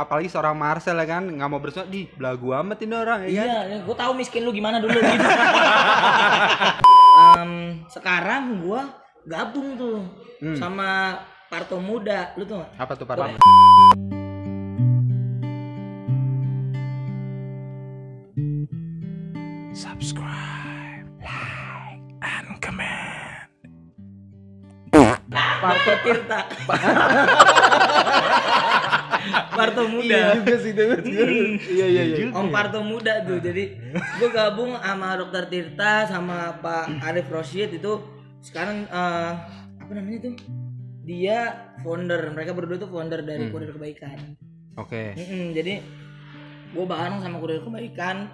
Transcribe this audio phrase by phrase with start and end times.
[0.00, 3.44] apalagi seorang Marcel ya kan nggak mau bersuara di belagu amat ini orang ya kan?
[3.68, 5.28] Iya, gue tahu miskin lu gimana dulu gitu.
[7.10, 8.86] Em, sekarang gua
[9.28, 10.00] gabung tuh
[10.40, 10.56] Hmm.
[10.56, 11.20] sama
[11.52, 13.36] Parto Muda, lu tuh apa tuh Pak
[19.76, 23.52] Subscribe, like, and comment.
[25.60, 26.40] Parto Tirta.
[29.58, 30.04] Parto Muda.
[30.04, 33.38] iya juga sih iya iya iya Om Parto Muda tuh.
[33.38, 37.92] Jadi gue gabung sama Dokter Tirta sama Pak Arif Rosyid itu
[38.40, 39.30] sekarang eh,
[39.76, 40.34] apa namanya tuh?
[41.02, 41.38] Dia
[41.78, 42.30] founder.
[42.30, 43.52] Mereka berdua tuh founder dari Hmm.
[43.52, 44.18] Kurir Kebaikan.
[44.72, 45.82] oke Mm-mm, jadi
[46.70, 48.30] gue bareng sama Kurir Kebaikan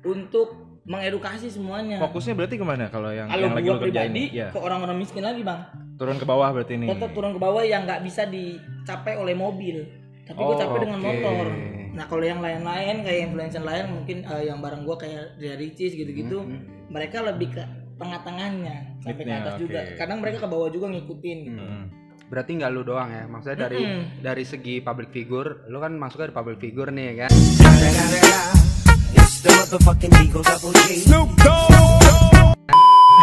[0.00, 0.54] untuk
[0.84, 1.96] mengedukasi semuanya.
[1.98, 4.96] Fokusnya berarti ke mana kalau yang Kalau yang lagi gue lo pribadi Ya, ke orang-orang
[4.96, 6.86] miskin lagi bang, turun ke bawah berarti ini.
[6.86, 9.84] tetap turun ke bawah yang nggak bisa dicapai oleh mobil,
[10.28, 11.08] tapi gue Oh, capai dengan oke.
[11.08, 11.46] motor.
[11.90, 15.92] Nah kalau yang lain-lain kayak influencer lain mungkin eh, yang bareng gue kayak Ria Ricis
[15.92, 17.64] gitu-gitu, Hmm, mereka lebih ke
[17.96, 19.60] tengah-tengahnya sampai ke atas oke.
[19.60, 19.80] juga.
[19.96, 21.38] Kadang mereka ke bawah juga ngikutin.
[21.44, 21.58] gitu.
[21.58, 21.86] Hmm.
[22.28, 24.20] berarti nggak lu doang ya maksudnya dari Mm-mm.
[24.20, 27.32] dari segi public figure lu kan masuknya di public figure nih ya kan.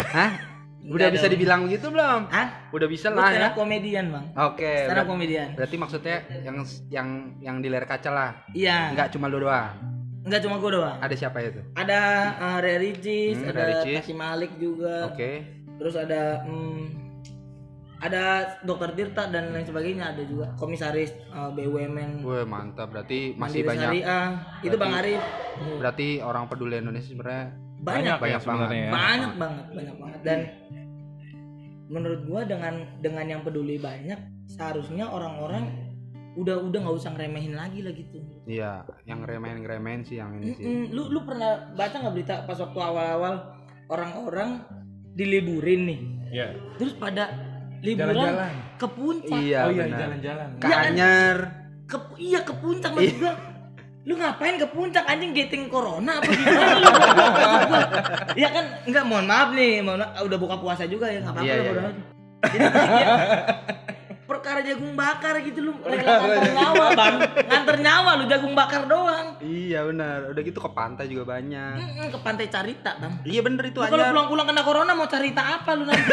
[0.08, 0.32] Hah?
[0.86, 1.34] Udah bisa dong.
[1.34, 2.30] dibilang gitu belum?
[2.30, 2.48] Hah?
[2.70, 3.50] Udah bisa lah stand ya.
[3.54, 4.64] komedian bang, Oke.
[4.64, 5.48] stand up berarti- komedian.
[5.54, 7.08] Berarti maksudnya yang yang
[7.40, 8.30] yang di layar kaca lah.
[8.52, 8.94] Iya.
[8.94, 9.74] Enggak cuma lu doang.
[10.22, 10.98] Nggak cuma gue doang.
[11.00, 11.62] Ada siapa itu?
[11.74, 12.00] Ada
[12.36, 13.82] uh, Ria Ricis, Hmm, ada.
[13.82, 15.10] Taki Malik juga.
[15.10, 15.46] Oke.
[15.78, 16.82] Terus ada hmm,
[17.96, 18.24] ada
[18.62, 22.90] Dokter Tirta dan lain sebagainya ada juga komisaris uh, BUMN Wah, mantap.
[22.90, 23.90] Berarti masih Mandiri banyak.
[24.02, 24.28] Syariah.
[24.62, 25.22] Itu Bang Arif.
[25.78, 27.46] Berarti orang peduli Indonesia sebenarnya
[27.82, 28.92] Banyak banyak ya sebenarnya ya.
[28.92, 30.40] banyak banget, banyak banget dan
[31.86, 34.18] menurut gua dengan dengan yang peduli banyak
[34.50, 35.70] seharusnya orang-orang
[36.36, 38.20] udah udah nggak usah ngeremehin lagi lah gitu.
[38.44, 40.66] Iya, yang remehin-remehin sih yang ini sih.
[40.68, 40.92] Mm-mm.
[40.92, 43.34] Lu lu pernah baca nggak berita pas waktu awal-awal
[43.88, 44.60] orang-orang
[45.16, 46.00] diliburin nih,
[46.36, 46.48] Iya.
[46.76, 47.32] terus pada
[47.80, 48.54] liburan Jalan-jalan.
[48.76, 49.40] ke puncak.
[49.40, 50.48] Iya, oh iya, jalan-jalan.
[50.60, 51.38] Ke Anyer.
[51.86, 53.34] ke iya ke puncak maksud gua
[54.06, 55.34] lu ngapain ke puncak anjing?
[55.34, 56.74] Getting corona apa gimana?
[56.78, 56.90] Lu
[58.46, 58.66] ya kan?
[58.86, 59.82] Enggak mohon maaf nih.
[59.82, 61.92] Mohon maaf, udah buka puasa juga ya apa-apa lah iya, bodo iya.
[62.46, 63.16] jadi maksudnya,
[64.30, 66.86] perkara jagung bakar gitu lu nganter nyawa.
[66.94, 67.16] bang
[67.50, 69.42] nganter nyawa lu jagung bakar doang.
[69.42, 70.30] Iya, benar.
[70.30, 71.74] Udah gitu ke pantai juga banyak.
[71.74, 73.26] Mm-mm, ke pantai Carita bang.
[73.26, 76.10] Iya bener itu Lu kalau pulang-pulang kena corona mau cerita apa lu nanti?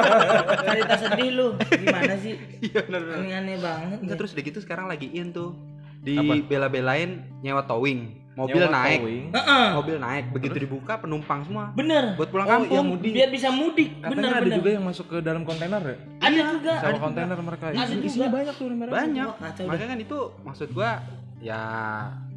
[0.72, 1.48] Cerita sedih lu.
[1.60, 2.34] Gimana sih?
[2.64, 3.02] Iya bener.
[3.20, 3.98] aneh-aneh banget.
[4.00, 5.75] Enggak terus udah gitu sekarang lagi in tuh.
[6.06, 6.34] Di Apa?
[6.40, 7.10] bela-belain
[7.42, 8.14] nyewa towing.
[8.32, 9.00] Mobil Nyewa naik.
[9.00, 9.24] towing.
[9.32, 10.24] Heeh, Mobil naik.
[10.30, 11.72] Begitu dibuka penumpang semua.
[11.72, 12.76] bener Buat pulang Oh, kampung.
[12.76, 13.10] yang mudik.
[13.10, 15.96] biar bisa mudik Katanya bener ada bener juga yang masuk ke dalam kontainer ya?
[16.20, 17.64] ada juga Sewa kontainer mereka.
[17.66, 17.94] Ada.
[17.98, 18.94] Isinya banyak tuh mereka.
[18.94, 19.66] banyak dah.
[19.66, 20.90] makanya kan itu maksud gua
[21.38, 21.60] ya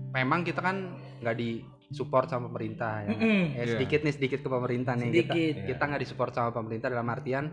[0.10, 0.76] memang kita kan
[1.20, 1.50] nggak di
[1.90, 3.42] support sama pemerintah ya Mm-mm.
[3.52, 3.66] Eh, Iya.
[3.76, 5.54] sedikit nih sedikit ke pemerintah nih Sedikit.
[5.58, 7.46] kita kita nggak disupport sama pemerintah dalam artian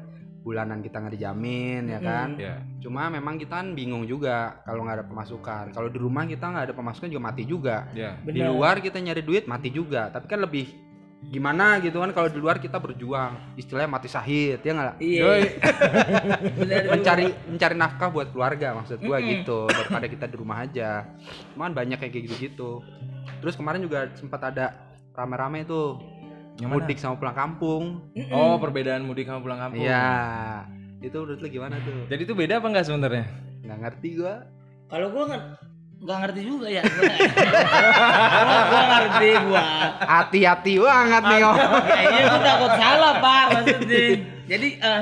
[0.47, 2.39] bulanan kita nggak dijamin ya kan?
[2.39, 2.63] Iya.
[2.79, 5.65] cuma memang kita kan bingung juga kalau nggak ada pemasukan.
[5.75, 7.91] Kalau di rumah kita nggak ada pemasukan juga mati juga.
[7.91, 8.23] Iya.
[8.23, 10.07] di luar kita nyari duit mati juga.
[10.15, 10.71] Tapi kan lebih
[11.27, 13.59] gimana gitu kan kalau di luar kita berjuang.
[13.59, 14.95] Istilahnya mati syahid ya nggak?
[15.03, 15.27] Iya.
[16.95, 19.43] Mencari mencari nafkah buat keluarga maksud gua Mm-mm.
[19.43, 19.67] gitu.
[19.67, 21.11] Daripada kita di rumah aja.
[21.59, 22.87] Cuman banyak kayak gitu-gitu.
[23.43, 25.99] Terus kemarin juga sempat ada rame-rame tuh
[26.57, 26.77] Yang mana?
[26.79, 27.85] mudik sama pulang kampung.
[28.13, 28.31] Mm-mm.
[28.31, 29.83] Oh, perbedaan mudik sama pulang kampung.
[29.83, 30.65] iya.
[30.99, 32.07] Itu menurut lu gimana tuh?
[32.07, 33.25] Jadi itu beda apa enggak sebenarnya?
[33.61, 34.35] nggak ngerti gua.
[34.87, 35.43] Kalau gua nggak
[35.99, 36.83] nggak ngerti juga ya.
[38.47, 39.65] Gua, gua ngerti gua.
[39.99, 44.01] Hati-hati banget nih om kayaknya gua takut salah pak maksudnya.
[44.47, 45.01] Jadi eh,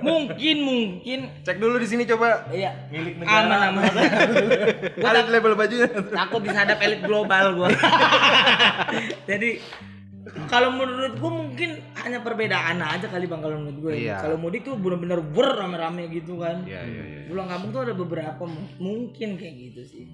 [0.00, 1.18] mungkin mungkin.
[1.42, 2.46] Cek dulu di sini coba.
[2.48, 2.70] iya.
[2.88, 3.82] Milik aman aman.
[4.94, 5.88] Gua Ada tak- label bajunya.
[5.90, 7.68] takut disadap elit global gua.
[9.30, 9.58] Jadi
[10.44, 14.18] kalau menurut gua mungkin hanya perbedaan aja kali bang kalau menurut gue Iya.
[14.18, 17.20] kalau mudik tuh bener-bener ber rame-rame gitu kan Iya, iya, iya.
[17.26, 20.04] pulang kampung tuh ada beberapa mu- mungkin kayak gitu sih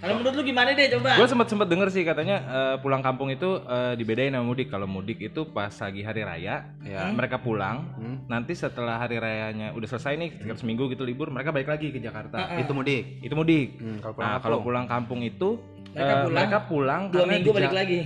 [0.00, 3.28] kalau menurut lu gimana deh coba Gue sempat sempat denger sih katanya eh, pulang kampung
[3.28, 4.66] itu eh, dibedain sama mudik.
[4.66, 7.84] Kalau mudik itu pas lagi hari raya, ya mereka pulang.
[7.94, 8.16] Hmm.
[8.26, 11.98] Nanti setelah hari rayanya udah selesai nih, sekitar seminggu gitu libur, mereka balik lagi ke
[11.98, 12.56] Jakarta.
[12.56, 13.76] itu mudik Itu mudik.
[13.76, 14.42] Hmm, kalau pulang Nah, kampung.
[14.42, 15.48] kalau pulang kampung itu
[15.90, 17.98] Mereka eh, pulang mereka pulang dua minggu balik lagi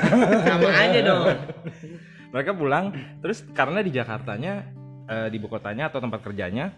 [0.46, 1.24] sama aja dong
[2.32, 2.84] mereka pulang
[3.18, 4.52] terus karena di Jakartanya
[5.04, 6.70] eh, di ibu kotanya atau tempat kerjanya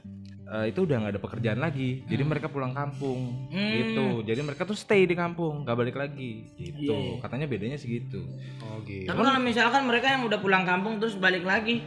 [0.46, 3.70] eh, itu udah nggak ada pekerjaan lagi jadi mereka pulang kampung Hmm.
[3.72, 7.20] gitu jadi mereka tuh stay di kampung nggak balik lagi gitu Iya.
[7.20, 8.24] katanya bedanya segitu
[8.60, 11.84] oh gitu tapi kalau misalkan mereka yang udah pulang kampung terus balik lagi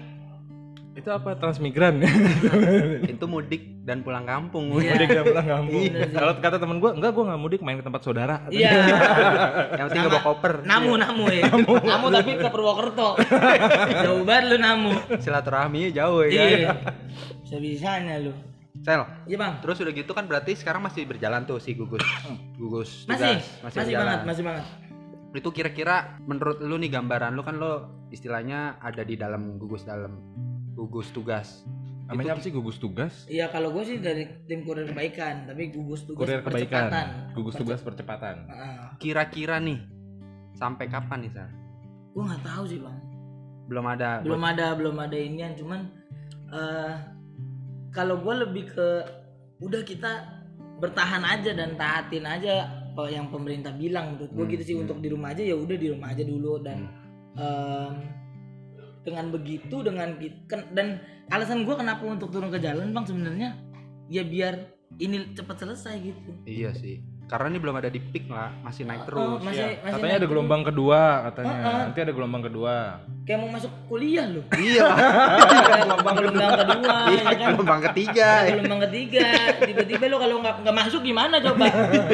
[0.94, 2.02] Itu apa transmigran?
[3.06, 4.98] itu mudik dan pulang kampung Iya.
[4.98, 5.84] mudik dan pulang kampung.
[5.86, 5.94] Sih.
[6.10, 8.42] Kalau kata temen gua, enggak gua nggak mudik main ke tempat saudara.
[8.50, 8.74] Iya.
[9.78, 11.54] yang penting bawa koper Namu, namu ya.
[11.86, 13.14] Namu tapi ke Purwokerto.
[14.10, 14.90] Jauh banget lu namu.
[15.22, 16.72] silaturahmi jauh ya kan Iya.
[17.46, 18.34] Bisa-bisanya lu.
[18.80, 19.54] Sel Iya, Bang.
[19.60, 22.04] terus udah gitu kan berarti sekarang masih berjalan tuh si gugus
[22.56, 24.06] gugus Masih, tugas masih, berjalan.
[24.06, 24.66] banget, masih banget.
[25.30, 27.74] itu kira-kira menurut lu nih gambaran lu kan lo
[28.10, 30.18] istilahnya ada di dalam gugus dalam
[30.72, 31.62] gugus tugas
[32.08, 33.28] Namanya apa sih gugus tugas?
[33.28, 36.88] Iya, kalau gue sih dari tim kurir kebaikan, tapi gugus tugas Kurir kebaikan.
[36.88, 37.08] percepatan.
[37.36, 38.36] Gugus tugas percepatan.
[38.96, 39.84] Kira-kira nih
[40.54, 41.52] sampai kapan nih sel
[42.10, 42.96] gue nggak tahu sih bang.
[43.68, 45.52] belum ada Belum ada, belum ada inian.
[45.54, 45.80] Cuman
[46.50, 46.92] eh
[47.98, 48.88] kalau gue lebih ke
[49.58, 50.38] udah kita
[50.78, 54.84] bertahan aja dan taatin aja apa yang pemerintah bilang menurut gue Hmm, gitu sih hmm.
[54.86, 56.86] untuk di rumah aja ya udah di rumah aja dulu dan
[57.34, 57.94] em,
[59.02, 60.14] dengan begitu dengan
[60.78, 61.02] dan
[61.34, 63.50] alasan gue kenapa untuk turun ke jalan bang sebenarnya
[64.14, 66.32] ya biar ini cepat selesai gitu.
[66.46, 69.68] iya sih karena ini belum ada di peak lah masih naik Oh, terus masih, Iya,
[69.78, 70.32] masih katanya naik ada terus.
[70.32, 71.56] gelombang kedua katanya.
[71.58, 71.80] Heeh.
[71.84, 72.76] Nanti ada gelombang kedua.
[73.22, 74.46] kayak mau masuk kuliah loh.
[74.64, 74.88] iya
[75.84, 77.50] gelombang gelombang kedua iya ya kan.
[77.52, 79.28] gelombang ketiga Ada gelombang ketiga
[79.60, 81.66] tiba-tiba lo kalau nggak nggak masuk gimana coba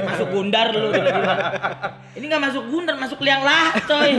[0.04, 1.34] masuk gundar lo tiba-tiba
[2.14, 4.12] ini nggak masuk gundar masuk liang lahat coy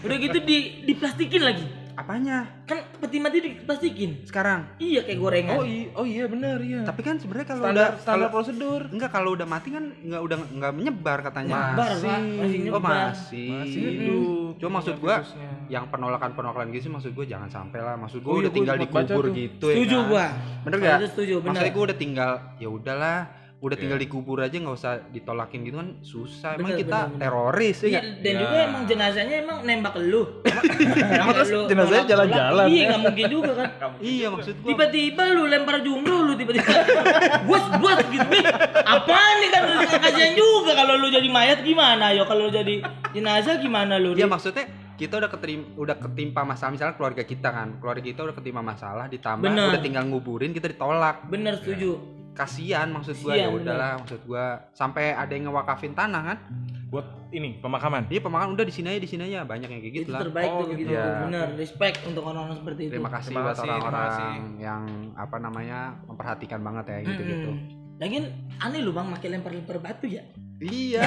[0.00, 0.56] udah gitu di
[0.86, 6.24] diplastikin lagi apanya kan peti mati diplastikin sekarang iya kayak gorengan Oh iya, oh iya
[6.24, 6.82] benar iya.
[6.82, 8.80] tapi kan sebenarnya kalau standar udah standar kalau prosedur.
[8.88, 12.18] enggak kalau udah mati kan enggak udah enggak menyebar katanya Nyebar, Pak.
[12.34, 12.82] Masih oh nyebar.
[12.82, 14.52] masih, Masih hidup.
[14.56, 15.50] cuma maksud Iya, gua virusnya.
[15.66, 18.50] yang penolakan penolakan gitu sih maksud gua jangan sampai lah maksud gua Oh iya, udah
[18.50, 19.32] gua tinggal dikubur tuh.
[19.32, 20.10] gitu setuju ya kan?
[20.10, 20.26] gua
[20.60, 23.18] bener Kalau gak itu setuju bener maksudnya gua udah tinggal ya udahlah
[23.56, 24.04] udah tinggal Iya.
[24.04, 27.20] dikubur aja nggak usah ditolakin gitu kan susah emang Bener, kita bener, bener.
[27.22, 28.04] teroris ya Iya, nggak?
[28.18, 28.38] dan Ya.
[28.38, 30.22] juga emang jenazahnya emang nembak lu.
[31.14, 32.66] Emang terus jenazahnya jalan-jalan?
[32.66, 33.68] Iya, nggak mungkin juga kan.
[33.98, 36.66] iya maksud gua Tiba-tiba lu lempar jumroh lu tiba-tiba.
[37.48, 38.26] Bos, bos gitu.
[38.26, 38.44] Nih,
[38.84, 39.62] apaan nih kan
[39.98, 44.12] kasihan juga kalau lu jadi mayat gimana yo kalau lu jadi jenazah gimana lu?
[44.12, 48.34] Iya maksudnya kita udah keterim, udah ketimpa masalah misalnya keluarga kita kan keluarga kita udah
[48.34, 49.66] ketimpa masalah ditambah Bener.
[49.68, 51.98] udah tinggal nguburin kita ditolak Bener setuju.
[52.34, 56.38] Kasihan maksud gua ya udahlah maksud gua sampai ada yang ngewakafin tanah kan
[56.84, 58.06] Buat ini pemakaman.
[58.06, 60.20] dia pemakan udah di sini aja di sini aja banyak yang kayak gitu itu lah
[60.22, 60.90] terbaik Oh, tuh gitu.
[60.90, 61.26] Iya.
[61.26, 62.92] Bener, respect untuk orang-orang seperti itu.
[62.94, 64.30] terima kasih Terima buat orang-orang kasih.
[64.60, 64.82] yang
[65.14, 67.82] apa namanya memperhatikan banget ya gitu gitu Mm-mm.
[67.94, 68.24] Lagian
[68.58, 70.22] aneh lu bang, makai lempar-lempar batu ya.
[70.64, 71.04] Iya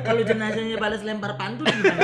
[0.00, 2.00] Kalau jenazahnya balas lempar pantun gimana?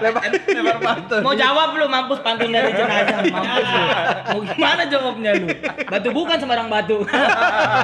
[0.00, 3.82] lempar lempar pantun Mau jawab lu mampus pantun dari jenazah, mampus lu.
[4.28, 5.46] Mau gimana jawabnya lu?
[5.84, 7.04] Batu bukan sembarang batu.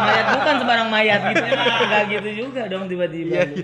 [0.01, 1.45] mayat bukan sembarang mayat gitu.
[1.45, 3.33] Enggak gitu juga dong tiba-tiba.
[3.35, 3.55] Iya, lu.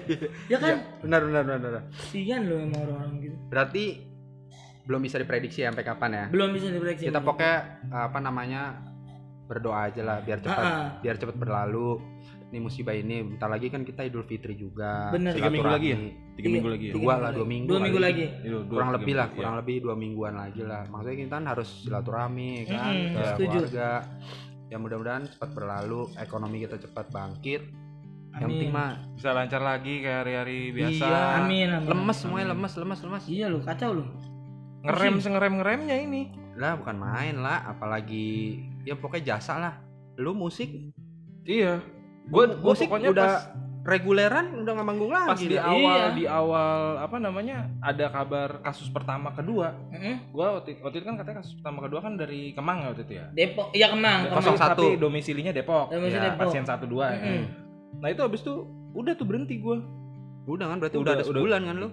[0.46, 0.74] Ya kan?
[1.00, 1.82] benar benar benar benar.
[1.90, 3.36] Kasihan lu emang orang-orang gitu.
[3.48, 3.84] berarti
[4.80, 7.06] belum bisa diprediksi sampai kapan ya Belum bisa diprediksi.
[7.06, 7.54] kita pokoknya
[7.90, 8.74] apa namanya
[9.46, 10.64] berdoa aja lah biar cepat
[10.98, 11.98] biar cepat berlalu
[12.50, 15.32] ini musibah ini bentar lagi kan kita idul fitri juga Bener.
[15.32, 15.98] Tiga minggu lagi ya?
[16.34, 16.50] Tiga Iya.
[16.52, 16.92] minggu lagi ya.
[16.92, 18.24] dua lah dua minggu Dua minggu lagi.
[18.26, 19.60] Iya, dua- kurang lebih lah kurang iya.
[19.62, 23.58] lebih dua mingguan lagi lah maksudnya kita kan harus silaturahmi kan ke setuju.
[23.64, 23.90] keluarga
[24.66, 27.62] ya mudah-mudahan cepat berlalu ekonomi kita cepat bangkit
[28.32, 28.50] yang Amin.
[28.52, 31.02] penting mah Bisa lancar lagi kayak hari-hari biasa.
[31.02, 31.22] Iya.
[31.40, 31.86] Amin, amin.
[31.88, 34.04] lemes semuanya lemes lemes lemes Iya lu kacau lu.
[34.80, 36.22] Ngerem sengerem ngeremnya ini.
[36.52, 39.74] lah bukan main lah apalagi ya pokoknya jasa lah
[40.16, 40.68] lu musik
[41.42, 41.80] Iya.
[42.30, 43.44] Gue gue musik pokoknya udah pas
[43.80, 46.12] reguleran udah nggak manggung lagi pas di awal Iya.
[46.12, 50.30] di awal apa namanya ada kabar kasus pertama kedua Mm-mm.
[50.30, 53.14] gua waktu, waktu itu kan katanya kasus pertama kedua kan dari Kemang ya waktu itu
[53.16, 54.60] ya Depok, iya Kemang, Kosong Kemang.
[54.62, 54.84] satu.
[54.84, 56.40] tapi domisilinya Depok Domisili Ya, Depok.
[56.44, 57.18] pasien satu dua ya.
[57.18, 57.42] Mm-mm.
[57.98, 58.54] nah itu habis itu
[58.92, 59.80] udah tuh berhenti gua
[60.46, 61.30] udah kan berarti Udah, udah, ada udah.
[61.32, 61.88] sebulan kan lu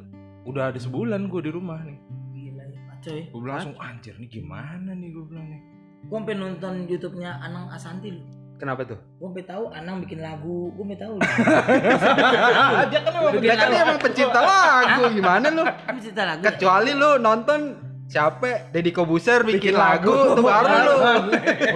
[0.46, 1.98] udah ada sebulan gua di rumah nih
[2.30, 3.24] Gila ya, ya.
[3.32, 5.62] bilang langsung anjir nih gimana nih gua bilang nih
[5.98, 8.22] Gue sampai nonton YouTube-nya Anang Asanti lu.
[8.58, 11.16] Kenapa tuh Gue sampai tahu Anang bikin lagu, gue sampai tahu.
[12.92, 16.42] dia kan emang dia kan emang pencinta lagu gimana lu Kan cerita lagu.
[16.42, 16.46] ya?
[16.52, 17.60] kecuali lu nonton
[18.08, 21.20] siapa Deddy Kobuser bikin, lagu, tuh baru lu Oh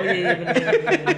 [0.01, 1.17] iya, iya bener, bener, bener.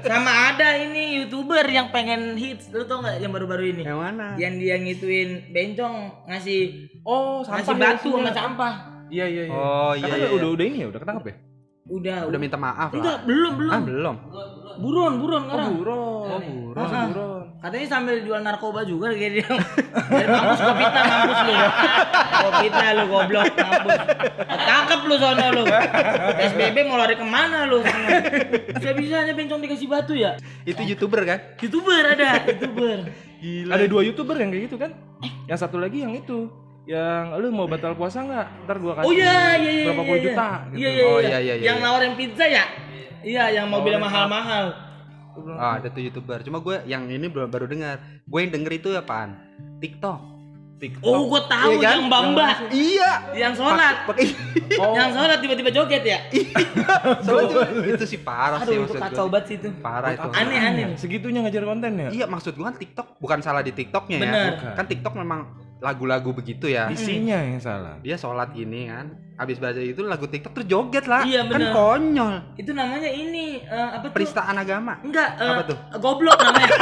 [0.00, 3.82] Sama ada ini youtuber yang pengen hits, lu tau nggak yang baru-baru ini?
[3.82, 5.94] yang mana Yang dia ngituin bencong
[6.26, 6.60] ngasih
[7.02, 8.74] oh ngasih batu sama sampah.
[9.08, 10.28] iya iya iya oh iya, iya.
[10.28, 11.34] udah udah ini ya udah ketangkep ya
[11.88, 13.72] Udah, udah minta maaf Enggak, lah belum, belum.
[13.72, 14.16] ah belum
[14.78, 15.68] Buron, buron sekarang.
[15.74, 17.06] buron Oh, buron Ah.
[17.08, 19.48] buron Katanya sambil jual narkoba juga kayak dia.
[20.06, 21.52] Dari mampus gua fitnah mampus lu.
[22.38, 23.98] Gua fitnah lu goblok mampus.
[24.46, 25.64] Tangkep lu sono lu.
[26.38, 27.82] SBB mau lari ke mana lu?
[28.70, 30.38] Bisa bisanya bencong dikasih batu ya?
[30.62, 32.98] itu youtuber kan Youtuber ada, youtuber.
[33.66, 34.90] ada dua youtuber yang kayak gitu kan
[35.44, 36.46] yang satu lagi yang itu
[36.88, 39.84] yang lu mau batal puasa nggak ntar gua kasih Oh iya iya iya.
[39.86, 40.26] berapa iya, puluh iya.
[40.26, 40.78] juta gitu.
[40.78, 41.28] Iya iya Oh, iya.
[41.28, 41.84] iya, iya, iya, Yang iya.
[41.84, 42.64] nawarin pizza ya?
[43.18, 44.64] Iya, yang mobilnya Nawarin mahal-mahal.
[45.36, 46.40] Bilang, Ah, ada tuh youtuber.
[46.40, 48.00] Cuma gue yang ini baru baru dengar.
[48.24, 49.36] Gue yang denger itu apaan?
[49.78, 50.18] TikTok.
[50.78, 51.90] TikTok Oh, gua tahu Iya kan?
[51.92, 52.48] yang Bamba.
[52.70, 53.12] Iya.
[53.36, 53.96] Yang sholat.
[54.06, 54.24] Pakai
[54.80, 56.18] oh Yang sholat tiba-tiba joget ya?
[57.26, 59.32] Soalnya itu sih parah sih Aduh, itu maksud kacau gue.
[59.34, 59.68] banget sih itu.
[59.78, 60.28] Parah itu.
[60.32, 60.84] Aneh aneh.
[60.94, 64.24] segitunya ngejar konten ya Iya maksud gue kan TikTok bukan salah di TikToknya ya.
[64.24, 64.52] Bener.
[64.72, 65.40] Kan TikTok memang
[65.78, 66.90] lagu-lagu begitu ya.
[66.90, 69.14] isinya yang salah Dia sholat gini kan.
[69.38, 71.22] Habis baca itu lagu TikTok terus joget lah.
[71.22, 71.70] Iya, Kan bener.
[71.70, 72.34] konyol.
[72.58, 74.12] Itu namanya ini eh, apa tuh?
[74.12, 74.98] Penistaan agama.
[74.98, 75.78] Enggak, eh, Apa tuh?
[76.02, 76.66] Goblok namanya.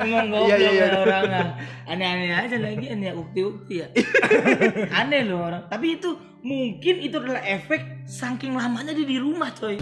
[0.00, 0.86] Emang goblok Iya, iya, iya.
[0.86, 1.40] ya orangnya.
[1.84, 3.86] Aneh-aneh aja lagi aneh ukti-ukti ya.
[5.04, 5.62] aneh loh orang.
[5.68, 6.08] Tapi itu
[6.40, 9.76] mungkin itu adalah efek saking lamanya dia di rumah, coy.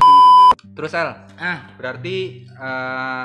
[0.75, 3.25] Terus El, Ah, berarti eh,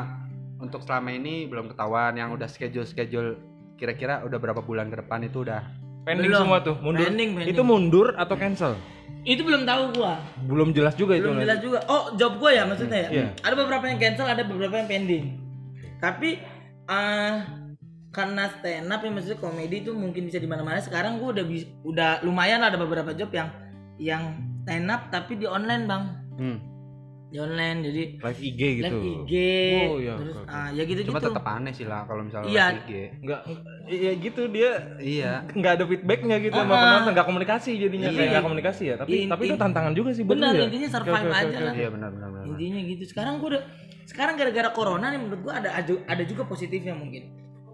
[0.59, 3.48] untuk selama ini belum ketahuan yang udah schedule-schedule
[3.79, 5.63] kira-kira udah berapa bulan ke depan itu udah
[6.03, 6.41] pending Belum.
[6.43, 7.49] semua tuh mundur Pending, pending.
[7.55, 8.75] itu mundur atau cancel
[9.27, 10.15] itu belum tahu gua.
[10.47, 11.83] belum jelas juga itu Belum jelas juga.
[11.91, 13.09] Oh, job gua ya maksudnya ya.
[13.11, 13.27] Iya.
[13.43, 15.35] Ada beberapa yang cancel, ada beberapa yang pending.
[15.99, 16.39] Tapi
[16.87, 17.35] eh
[18.15, 20.79] karena stand up ya maksudnya komedi itu mungkin bisa di mana-mana.
[20.79, 21.45] Sekarang gua udah
[21.83, 23.51] udah lumayan lah ada beberapa job yang
[23.99, 24.23] yang
[24.63, 26.03] stand up tapi di online, Bang.
[26.39, 26.57] hmm.
[27.29, 29.33] Di online jadi live IG gitu live IG.
[29.85, 30.49] Oh, iya, terus oke.
[30.49, 31.13] ah ya gitu-gitu.
[31.13, 32.65] Cuma tetap aneh sih lah kalau misalnya Iya.
[32.67, 32.93] live IG.
[33.21, 33.41] nggak
[33.87, 35.31] iya gitu dia Iya.
[35.47, 36.81] nggak ada feedbacknya gitu sama Ah.
[36.81, 38.17] penonton nggak komunikasi jadinya Iya.
[38.17, 40.65] kayak nggak komunikasi ya tapi In- tapi itu tantangan juga sih Benar, ya?
[40.65, 41.61] intinya survive oke, oke, aja oke.
[41.63, 41.73] lah.
[41.77, 42.45] Iya benar benar benar.
[42.49, 43.03] Intinya gitu.
[43.05, 43.63] Sekarang gua udah
[44.09, 47.23] sekarang gara-gara corona nih menurut gua ada ada juga positifnya mungkin.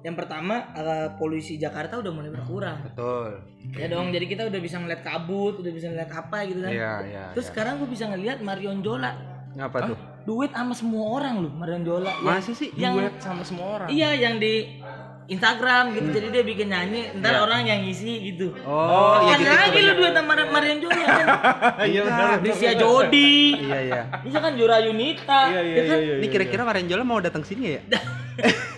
[0.04, 2.78] Yang pertama eh, polusi Jakarta udah mulai berkurang.
[2.86, 3.42] Betul.
[3.74, 6.70] Ya dong, jadi kita udah bisa ngeliat kabut, udah bisa ngeliat apa gitu kan.
[6.70, 7.24] Iya iya.
[7.34, 7.52] Terus iya.
[7.56, 9.25] sekarang gue bisa ngeliat Marion Jola
[9.58, 9.98] apa tuh?
[10.24, 12.12] duet sama semua orang loh Marion Jola.
[12.12, 12.70] Yang- Masih sih?
[12.76, 14.84] yang duet sama semua orang iya yang di
[15.26, 17.42] Instagram gitu, jadi dia bikin nyanyi, ntar Iya.
[17.42, 18.54] orang yang ngisi gitu.
[18.62, 19.58] Oh, iya Kapan gitu.
[19.58, 21.26] lagi lu duet sama Mar- Marion Jola kan?
[21.90, 24.02] iya benar Rizia Jodi, Iya iya.
[24.22, 25.98] bisa kan Jura Yunita, iya iya ya kan?
[25.98, 27.82] iya Ini kira-kira Marenjola mau datang sini ya?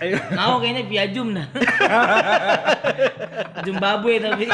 [0.00, 0.16] Ayo.
[0.38, 1.52] Mau kayaknya via Zoom nah.
[3.66, 4.44] Zimbabwe tapi.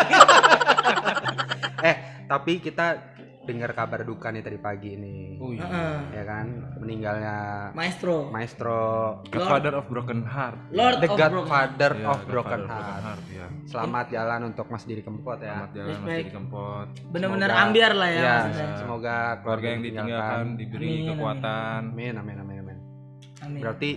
[1.80, 3.13] eh, tapi kita
[3.44, 5.36] dengar kabar duka nih tadi pagi ini.
[5.36, 5.96] oh iya Heeh.
[6.12, 6.46] Ya kan,
[6.78, 7.36] meninggalnya
[7.72, 8.80] Maestro, Maestro
[9.26, 13.20] Godfather of Broken Heart Lord The of Broken Godfather Iya, of Broken of Heart.
[13.30, 13.46] ya.
[13.64, 15.52] Selamat jalan untuk Mas Diri Kempot ya.
[15.60, 16.06] Selamat jalan Respect.
[16.06, 18.20] masih di Kempot bener-bener Semoga- ambiar lah ya.
[18.20, 18.36] Ya,
[18.74, 22.78] semoga keluarga yang ditinggalkan diberi Amin, kekuatan Amin, amin, amin, amin.
[23.40, 23.60] Amin.
[23.60, 23.90] Berarti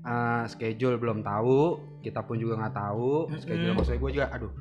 [0.00, 1.58] eh, schedule belum tahu,
[1.98, 3.26] kita pun juga nggak tahu.
[3.36, 3.76] Schedule Mm-mm.
[3.76, 4.52] maksudnya gue juga, aduh,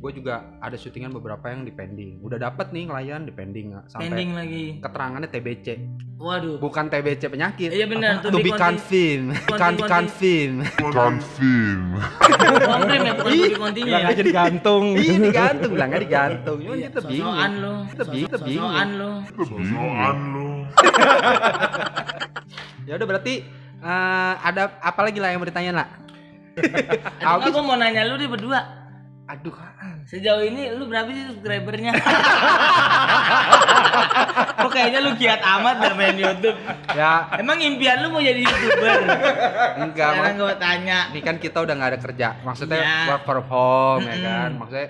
[0.00, 2.18] gue juga ada syutingan beberapa yang di pending.
[2.20, 4.64] Udah dapat nih klien di pending sampai Pending lagi.
[4.80, 5.66] keterangannya TBC,
[6.16, 6.56] Waduh.
[6.56, 7.68] bukan TBC penyakit.
[7.68, 10.52] Iya benar, to to be confirmed, can Conti- confirm.
[10.80, 11.80] Konfirm
[13.02, 13.98] ya, bukan lebih continue ya.
[14.00, 16.56] bilang aja digantung Iya digantung, bilangnya digantung.
[16.58, 17.30] Cuman Iya, kita bingung.
[17.30, 17.74] Sosokan lo.
[17.84, 18.72] Kita bingung, kita bingung.
[19.36, 20.48] Sosokan lo.
[22.88, 23.34] Ya udah berarti
[23.78, 25.86] eh, ada apa lagi lah yang mau ditanyain lah?
[27.22, 28.58] Aduh, aku mau nanya lu deh berdua.
[29.28, 29.70] Aduh, kan.
[30.04, 31.92] Sejauh ini lu berapa sih subscribernya?
[34.56, 36.56] Kok kayaknya lu giat amat dah main YouTube.
[36.92, 39.00] Ya, Emang impian lu mau jadi YouTuber?
[39.80, 40.10] enggak.
[40.12, 40.98] Sekarang gue tanya.
[41.10, 42.28] ini kan kita udah nggak ada kerja.
[42.42, 42.96] Maksudnya Iya.
[43.08, 44.50] work from home ya kan.
[44.56, 44.88] Maksudnya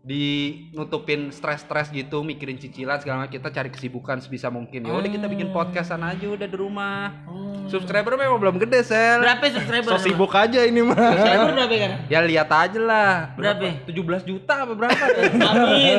[0.00, 0.24] di
[0.72, 4.80] nutupin stres-stres gitu, mikirin cicilan segala macam kita cari kesibukan sebisa mungkin.
[4.80, 5.54] Ya udah kita bikin Oh.
[5.54, 7.12] podcastan aja udah di rumah.
[7.28, 7.68] Oh.
[7.68, 9.20] Subscriber memang belum gede, Sel.
[9.20, 9.92] Berapa subscriber?
[9.92, 11.90] so sibuk aja ini mah Subscriber berapa kan?
[12.08, 13.36] Ya lihat aja lah.
[13.36, 13.84] Berapa?
[13.84, 15.04] 17 juta apa berapa
[15.52, 15.98] Amin.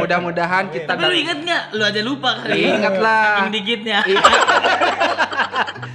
[0.00, 1.62] Mudah-mudahan kita Tapi lu inget nggak?
[1.76, 2.56] Lu aja lupa kali.
[2.56, 3.52] Ingat lah.
[3.52, 4.00] Dikitnya.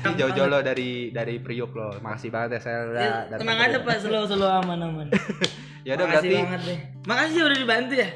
[0.07, 1.97] Ini jauh-jauh lo dari dari Priuk lo.
[1.99, 5.07] Makasih banget ya Sel udah Ya, tenang aja pak, slow slow aman aman.
[5.87, 6.79] Ya udah Makasih berarti banget deh.
[7.07, 8.07] Makasih udah dibantu ya.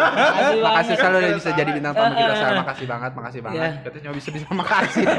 [0.64, 2.54] Makasih selalu udah bisa jadi bintang tamu kita Sel.
[2.56, 3.60] Makasih banget, makasih banget.
[3.60, 3.70] Iya.
[3.84, 5.04] Kita cuma bisa bisa makasih.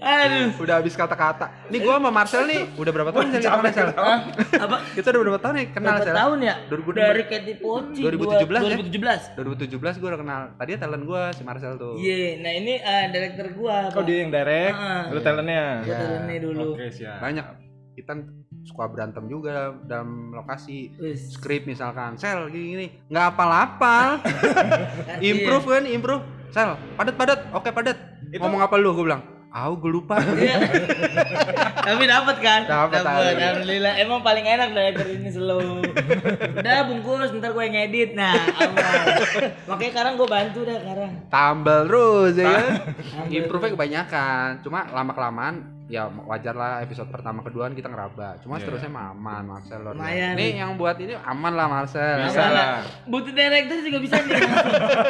[0.00, 0.56] Aduh.
[0.56, 1.52] udah habis kata-kata.
[1.68, 3.88] Nih gua sama Marcel nih udah berapa tahun kita kenal?
[3.92, 4.18] Hah?
[4.56, 4.76] Apa?
[4.90, 6.16] Kita udah berapa tahun nih kenal Berapa Sel?
[6.16, 6.54] tahun ya?
[6.66, 6.96] 2016.
[6.96, 8.76] Dari Katy Poci 2017 ya?
[8.78, 9.36] 2017.
[9.36, 10.40] 2017 gua udah kenal.
[10.54, 11.94] Tadi talent gua si Marcel tuh.
[11.96, 13.92] Iya, nah ini eh, director gua.
[13.92, 15.08] oh dia yang direct Ah.
[15.08, 16.68] lu talentnya Gua talentnya dulu.
[16.72, 17.69] oke siap Banyak
[18.00, 18.12] kita
[18.64, 21.36] suka berantem juga dalam lokasi Wis.
[21.36, 24.20] skrip misalkan sel gini gini nggak apal-apal
[25.30, 27.98] improve kan improve sel padat padat oke padat
[28.36, 30.62] ngomong apa lu gue bilang ah gue lupa Iya.
[31.80, 32.60] Tapi dapat kan?
[32.70, 33.02] Dapet.
[33.02, 33.98] Alhamdulillah.
[33.98, 35.82] Emang paling enak director ini slow.
[36.54, 38.14] Udah bungkus, ntar gue ngedit.
[38.14, 39.04] Nah, aman.
[39.66, 41.10] Makanya sekarang gue bantu dah sekarang.
[41.32, 45.54] tambal terus ya kan Tambal improve nya kebanyakan cuma lama kelamaan
[45.90, 48.38] ya wajar lah episode pertama kedua kan kita ngeraba.
[48.38, 48.62] Cuma Iya.
[48.62, 49.82] seterusnya mah aman Marcel.
[49.82, 49.98] biasa.
[49.98, 50.32] Lumayan.
[50.38, 52.22] Nih yang buat ini aman lah Marcel.
[52.30, 52.86] Bisa lah.
[53.10, 54.38] Butuh director juga bisa nih.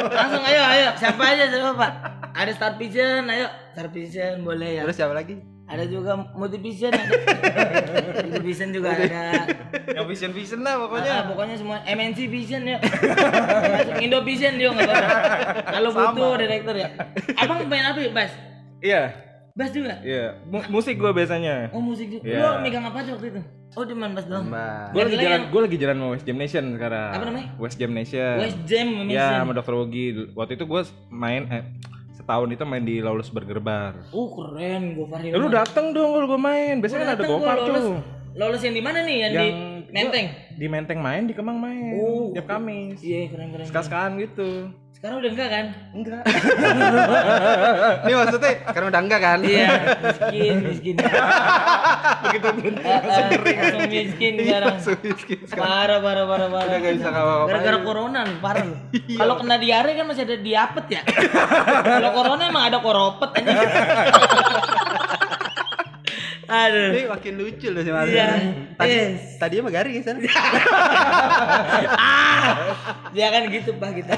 [0.09, 0.87] Langsung, ayo ayo.
[0.97, 1.91] Siapa aja siapa Pak?
[2.33, 3.45] Ada Star Vision, ayo.
[3.77, 4.83] Star Vision boleh ya.
[4.89, 5.37] Terus siapa lagi?
[5.71, 7.15] Ada juga Multivision ada.
[8.27, 9.07] Multivision juga ada.
[9.87, 12.75] Yang vision vision lah Pokoknya pokoknya semua MNC Vision ya.
[12.83, 15.07] Masuk Indo Vision dia apa-apa.
[15.71, 16.89] Kalau butuh director ya.
[17.39, 18.31] Abang main apa ya, Bas?
[18.83, 19.01] Iya,
[19.51, 19.99] Bas juga?
[20.01, 20.39] iya.
[20.43, 21.69] Mu- musik gue biasanya.
[21.69, 22.23] Oh musik juga.
[22.23, 22.39] Iya.
[22.39, 23.41] Lu megang apa aja waktu itu?
[23.71, 24.47] Oh di main Bas doang.
[24.91, 27.11] Gue lagi jalan, gue lagi jalan sama West Jam Nation sekarang.
[27.11, 27.47] Apa namanya?
[27.57, 28.35] West Jam Nation.
[28.37, 29.35] West Jam Ya, Mission.
[29.37, 29.75] sama Dr.
[29.75, 30.05] Wogi.
[30.31, 31.63] Waktu itu gue main eh
[32.11, 33.95] setahun itu main di Lawless Burger Bar.
[34.11, 36.79] Oh keren Gofar Eh, lu dateng dong kalau gue main.
[36.79, 37.99] Biasanya kan ada gopar tuh.
[38.31, 39.17] Lolos yang di mana nih?
[39.21, 39.59] Yang, di Yang
[39.91, 40.27] Menteng.
[40.55, 41.99] Di Menteng main, di Kemang main.
[41.99, 42.31] Oh.
[42.31, 43.03] Tiap Kamis.
[43.03, 43.65] Iya keren keren.
[43.67, 44.71] Sekas-sekan gitu.
[45.01, 45.65] Sekarang udah enggak kan?
[45.97, 46.23] Enggak.
[48.05, 49.39] Ini maksudnya karena udah enggak kan?
[49.41, 49.67] Iya,
[49.97, 50.95] miskin, miskin.
[52.21, 52.45] Begitu
[54.61, 55.65] langsung miskin sekarang.
[55.65, 56.69] Parah, parah, parah, parah.
[56.69, 57.49] Udah nggak bisa ngapa-ngapain.
[57.49, 58.75] Gara-gara corona nih, parah lu.
[59.25, 61.01] Kalau kena diare kan masih ada diapet ya.
[61.81, 63.51] Kalau corona emang ada koropet aja.
[66.51, 66.89] Aduh.
[66.91, 68.11] Ini makin lucu loh si Marcel.
[68.13, 68.27] Iya.
[68.75, 69.39] Tadi Yes.
[69.39, 70.19] tadi mah garing ya sana.
[73.11, 74.15] Ya kan gitu Pak kita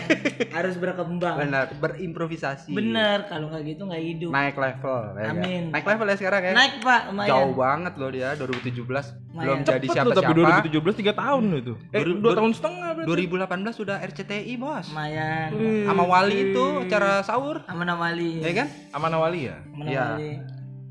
[0.54, 1.34] harus berkembang.
[1.36, 2.72] Benar, berimprovisasi.
[2.72, 4.30] Bener, kalau nggak gitu nggak hidup.
[4.30, 5.14] Naik level ya.
[5.20, 5.34] kan?
[5.36, 5.64] Amin.
[5.74, 6.54] Naik level ya sekarang ya.
[6.54, 7.30] Naik Pak, lumayan.
[7.32, 8.94] Jauh banget loh dia 2017 belum
[9.34, 9.66] Lumayan.
[9.66, 10.70] jadi Cepet lu, tapi siapa-siapa.
[10.70, 11.74] 2017 3 tahun lu itu.
[11.90, 13.10] Eh, Dua- 2 dua- tahun setengah berarti.
[13.10, 14.86] 2018 sudah RCTI, Bos.
[14.88, 15.50] Lumayan.
[15.84, 18.32] Sama Wali itu acara sahur, Aman Wali.
[18.40, 18.68] ya kan?
[18.94, 19.58] Aman Awali ya?
[19.68, 20.06] Aman Iya.
[20.12, 20.32] Wali.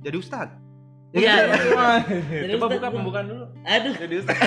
[0.02, 0.48] Jadi ustad.
[1.12, 1.34] Iya.
[2.26, 3.44] Jadi Coba Ustaz buka pembukaan dulu.
[3.62, 4.38] Aduh, Jadi Ustaz.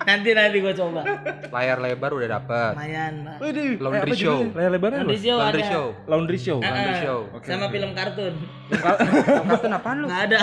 [0.00, 1.02] nanti nanti gua coba.
[1.50, 2.72] Layar lebar udah dapet.
[2.74, 3.36] Lumayan, Pak.
[3.38, 4.38] Waduh, Laundry eh, apa show.
[4.50, 5.70] Layar lebarnya Laundry show Laundry ada.
[5.70, 5.84] show.
[6.08, 6.58] Laundry show.
[6.58, 7.18] Laundry Ah, show.
[7.30, 7.72] Oke, sama oke.
[7.72, 8.34] film kartun.
[8.72, 10.06] Kartun apaan lu?
[10.08, 10.38] Nggak ada.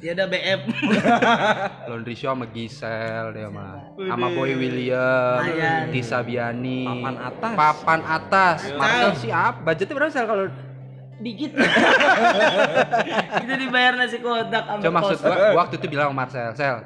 [0.00, 0.60] ya ada BF.
[1.86, 3.92] Laundry show sama Gisel dia mah.
[3.94, 5.84] Sama Boy William, Lumayan.
[5.92, 6.88] Tisa Biani.
[6.88, 7.52] Papan atas.
[7.54, 8.58] Papan atas.
[8.66, 9.10] Tahu.
[9.20, 9.54] siap.
[9.62, 10.44] Budgetnya berapa sel kalau
[11.18, 11.50] Dikit.
[13.42, 16.76] Kita dibayar nasi kotak sama Cuma maksud gua, gua waktu itu bilang sama Marcel, Sel,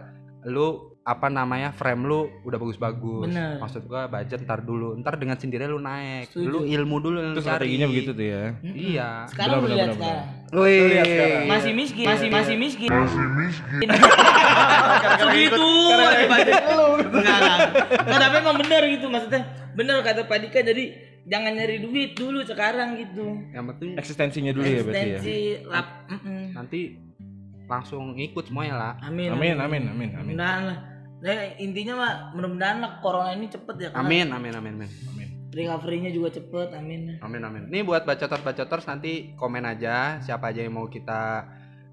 [0.49, 0.69] lu
[1.03, 3.27] apa namanya frame lu udah bagus-bagus.
[3.27, 3.59] Bener.
[3.59, 6.31] Maksud gua budget ntar dulu, ntar dengan sendirinya lu naik.
[6.31, 6.47] Setuju.
[6.47, 7.51] Lu ilmu dulu yang Itu lu cari.
[7.67, 8.43] strateginya begitu tuh ya.
[8.63, 9.09] Iya.
[9.27, 10.27] Sekarang lu Benar, lihat benar, sekarang.
[10.53, 11.45] Wih.
[11.49, 12.91] Masih miskin, masih masih miskin.
[12.93, 13.89] Masih miskin.
[15.21, 16.87] Segitu aja budget lu.
[17.03, 17.59] Enggak, enggak.
[18.07, 19.43] Nggak, tapi emang bener gitu maksudnya.
[19.73, 20.85] Bener kata Pak Dika jadi
[21.27, 23.27] jangan nyari duit dulu sekarang gitu.
[23.55, 25.19] Yang penting Eksistensinya dulu ya berarti ya.
[25.19, 25.87] Eksistensi lap.
[26.53, 26.81] nanti
[27.71, 28.93] langsung ikut semuanya lah.
[29.07, 29.33] Amin.
[29.33, 30.35] Amin, amin, amin, amin.
[30.37, 30.79] Mudah-mudahan lah.
[31.23, 33.89] Nah, intinya mah mudah-mudahan lah corona ini cepet ya.
[33.95, 34.91] Amin, amin, amin, amin.
[35.15, 35.29] Amin.
[35.53, 37.21] Recovery-nya juga cepet, amin.
[37.23, 37.63] Amin, amin.
[37.71, 41.47] Ini buat bacoters-bacoters nanti komen aja siapa aja yang mau kita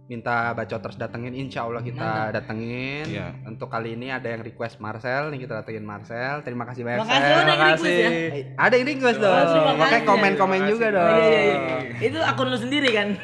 [0.09, 3.29] minta bacoters datengin insya Allah kita datengin Iya.
[3.45, 7.21] untuk kali ini ada yang request Marcel nih kita datengin Marcel terima kasih banyak Makasih
[7.21, 7.37] Sel.
[7.37, 7.93] request Makasih.
[7.93, 8.09] ya.
[8.57, 10.09] Ada yang request dong Oh, terima makanya kasih.
[10.09, 10.97] komen-komen Terima juga kasih.
[10.97, 11.77] dong Iya, iya, iya.
[12.01, 13.07] Itu akun lu sendiri kan?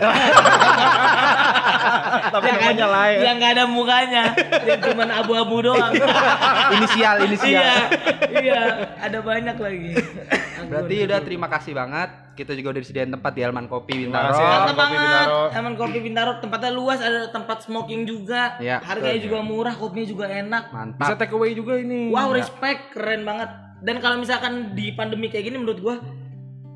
[2.27, 3.17] Tapi yang namanya ada- lain.
[3.19, 4.23] Yang gak ada mukanya,
[4.63, 5.93] yang cuman abu-abu doang.
[6.75, 7.75] inisial inisial iya,
[8.35, 8.61] iya,
[8.99, 9.93] ada banyak lagi.
[10.69, 14.27] Berarti udah terima kasih banget kita juga udah disediain tempat di Alman Kopi Terima Bintaro
[14.27, 14.43] kasih.
[14.43, 14.99] Mantap Kopi banget.
[14.99, 15.39] Bintaro.
[15.55, 18.59] Taman Kopi Bintaro tempatnya luas, ada tempat smoking juga.
[18.59, 19.27] Iya, Harganya betul.
[19.31, 20.63] juga murah, kopinya juga enak.
[20.67, 22.11] Bisa mantap take away juga ini.
[22.11, 23.49] Wow, respect, keren banget.
[23.79, 25.95] Dan kalau misalkan di pandemi kayak gini menurut gua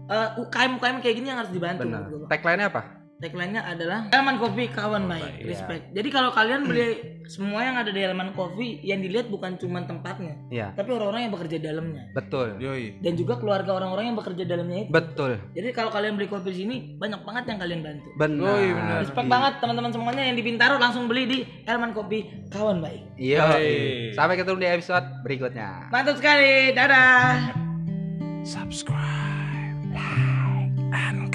[0.09, 2.81] eh, UKM UKM kayak gini yang harus dibantu benar tagline-nya apa
[3.19, 5.91] Tagline-nya adalah Elman Coffee kawan baik, respect.
[5.91, 10.39] Jadi kalau kalian beli semua yang ada di Elman Coffee yang dilihat bukan cuma tempatnya,
[10.47, 12.97] Iya tapi orang-orang yang bekerja di dalamnya betul Yoi.
[13.03, 14.91] dan juga keluarga orang-orang yang bekerja di dalamnya itu.
[14.95, 18.07] betul Jadi kalau kalian beli kopi di sini banyak banget yang kalian bantu.
[18.15, 18.97] benar Yoi, benar.
[19.03, 23.01] Respect banget teman-teman semuanya yang di Bintaro langsung beli di Elman Coffee kawan baik.
[23.19, 23.39] Iya.
[23.59, 23.69] Yoi.
[24.15, 25.91] Sampai ketemu di episode berikutnya.
[25.91, 27.51] Mantap sekali, dadah.
[28.47, 31.29] Subscribe, like, and